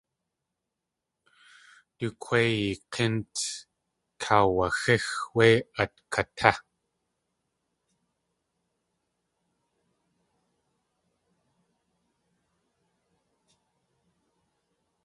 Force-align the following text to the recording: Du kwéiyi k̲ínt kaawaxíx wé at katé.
Du 1.97 2.07
kwéiyi 2.23 2.71
k̲ínt 2.93 3.35
kaawaxíx 4.23 5.05
wé 5.35 5.47
at 5.81 5.93
katé. 6.13 6.51